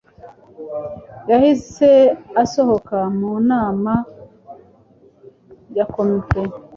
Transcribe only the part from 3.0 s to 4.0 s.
mu nama